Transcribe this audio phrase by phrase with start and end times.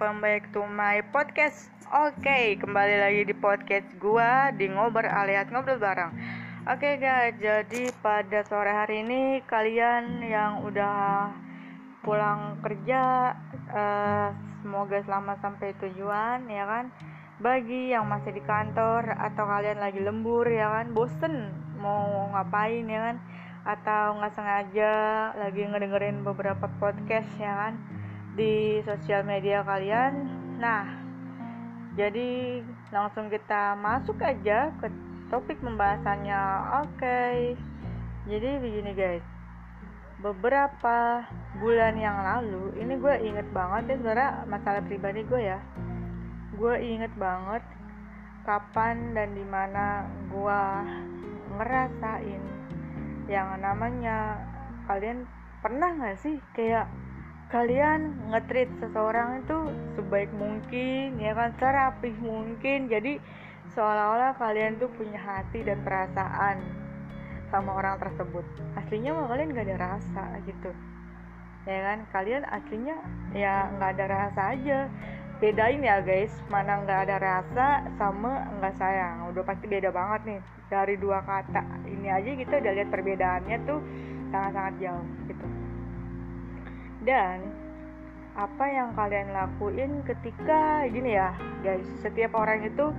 [0.00, 1.68] welcome back to my podcast.
[1.92, 6.08] Oke, kembali lagi di podcast gua di ngobrol alias ngobrol bareng.
[6.64, 11.28] Oke guys, jadi pada sore hari ini kalian yang udah
[12.00, 13.36] pulang kerja
[13.76, 14.32] uh,
[14.64, 16.88] Semoga selamat sampai tujuan ya kan?
[17.36, 20.96] Bagi yang masih di kantor atau kalian lagi lembur ya kan?
[20.96, 23.16] Bosen mau ngapain ya kan?
[23.68, 24.92] Atau nggak sengaja
[25.36, 27.99] lagi ngedengerin beberapa podcast ya kan
[28.34, 30.12] di sosial media kalian.
[30.60, 30.86] Nah,
[31.98, 32.60] jadi
[32.94, 34.86] langsung kita masuk aja ke
[35.30, 36.42] topik pembahasannya.
[36.84, 36.98] Oke.
[36.98, 37.36] Okay.
[38.30, 39.24] Jadi begini guys.
[40.20, 41.24] Beberapa
[41.64, 45.58] bulan yang lalu, ini gue inget banget ya sebenarnya masalah pribadi gue ya.
[46.60, 47.64] Gue inget banget
[48.44, 50.62] kapan dan di mana gue
[51.56, 52.42] ngerasain
[53.32, 54.42] yang namanya
[54.90, 55.24] kalian
[55.62, 56.88] pernah nggak sih kayak
[57.50, 59.58] kalian ngetrit seseorang itu
[59.98, 61.50] sebaik mungkin ya kan?
[61.58, 62.86] Serapih mungkin.
[62.86, 63.18] Jadi
[63.74, 66.62] seolah-olah kalian tuh punya hati dan perasaan
[67.50, 68.46] sama orang tersebut.
[68.78, 70.70] Aslinya mah kalian gak ada rasa gitu.
[71.66, 71.98] Ya kan?
[72.14, 72.96] Kalian aslinya
[73.34, 74.78] ya nggak ada rasa aja.
[75.42, 76.30] Bedain ya guys.
[76.46, 77.66] Mana nggak ada rasa
[77.98, 79.26] sama nggak sayang.
[79.34, 80.40] Udah pasti beda banget nih.
[80.70, 83.82] Dari dua kata ini aja kita udah lihat perbedaannya tuh
[84.30, 85.69] sangat-sangat jauh gitu
[87.04, 87.40] dan
[88.38, 92.94] apa yang kalian lakuin ketika gini ya guys setiap orang itu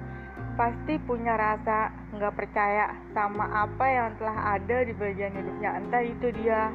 [0.59, 5.80] pasti punya rasa nggak percaya sama apa yang telah ada di bagian hidupnya.
[5.80, 6.69] Entah itu dia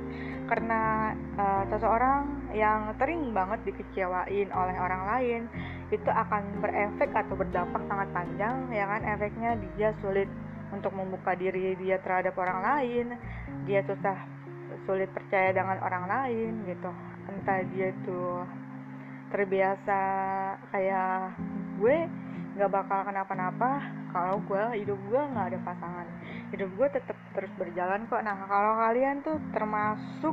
[0.48, 2.24] karena uh, seseorang
[2.56, 5.40] yang sering banget dikecewain oleh orang lain
[5.92, 9.02] itu akan berefek atau berdampak sangat panjang ya kan?
[9.04, 10.26] Efeknya dia sulit
[10.74, 13.14] untuk membuka diri dia terhadap orang lain
[13.70, 14.18] dia susah
[14.82, 16.90] sulit percaya dengan orang lain gitu
[17.30, 18.46] entah dia tuh
[19.30, 20.00] terbiasa
[20.70, 21.34] kayak
[21.76, 21.96] gue
[22.56, 23.84] nggak bakal kenapa-napa
[24.16, 26.06] kalau gue hidup gue nggak ada pasangan.
[26.56, 28.24] Hidup gue tetap terus berjalan kok.
[28.24, 30.32] Nah kalau kalian tuh termasuk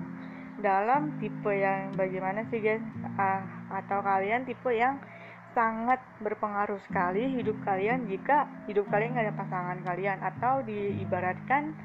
[0.63, 2.79] dalam tipe yang bagaimana sih guys?
[3.19, 3.43] Uh,
[3.75, 5.03] atau kalian tipe yang
[5.51, 10.17] sangat berpengaruh sekali hidup kalian jika hidup kalian nggak ada pasangan kalian.
[10.23, 11.75] Atau diibaratkan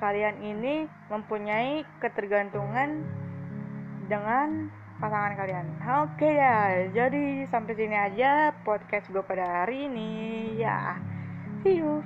[0.00, 3.04] kalian ini mempunyai ketergantungan
[4.12, 4.68] dengan
[5.00, 5.66] pasangan kalian.
[6.04, 6.58] Oke okay, ya,
[6.92, 10.12] jadi sampai sini aja podcast gue pada hari ini.
[10.60, 11.00] Ya,
[11.64, 12.04] see you.